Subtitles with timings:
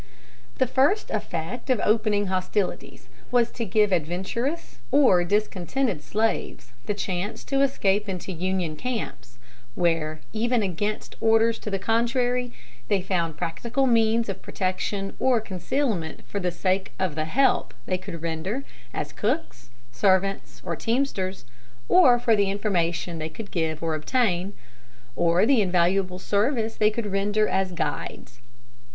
[0.57, 7.43] The first effect of opening hostilities was to give adventurous or discontented slaves the chance
[7.43, 9.37] to escape into Union camps,
[9.75, 12.51] where, even against orders to the contrary,
[12.87, 17.99] they found practical means of protection or concealment for the sake of the help they
[17.99, 18.63] could render
[18.95, 21.45] as cooks, servants, or teamsters,
[21.87, 24.53] or for the information they could give or obtain,
[25.15, 28.39] or the invaluable service they could render as guides.